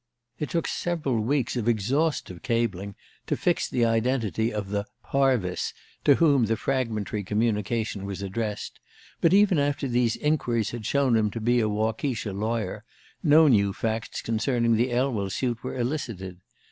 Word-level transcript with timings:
It 0.39 0.49
took 0.49 0.67
several 0.67 1.19
weeks 1.19 1.55
of 1.55 1.67
exhaustive 1.67 2.41
cabling 2.41 2.95
to 3.27 3.37
fix 3.37 3.69
the 3.69 3.85
identity 3.85 4.51
of 4.51 4.69
the 4.69 4.87
"Parvis" 5.03 5.75
to 6.05 6.15
whom 6.15 6.45
the 6.47 6.57
fragmentary 6.57 7.23
communication 7.23 8.05
was 8.07 8.23
addressed, 8.23 8.79
but 9.21 9.31
even 9.31 9.59
after 9.59 9.87
these 9.87 10.15
inquiries 10.17 10.71
had 10.71 10.87
shown 10.87 11.15
him 11.15 11.29
to 11.29 11.39
be 11.39 11.59
a 11.59 11.69
Waukesha 11.69 12.33
lawyer, 12.33 12.83
no 13.21 13.47
new 13.47 13.73
facts 13.73 14.23
concerning 14.23 14.75
the 14.75 14.91
Elwell 14.91 15.29
suit 15.29 15.61
were 15.63 15.77
elicited. 15.77 16.39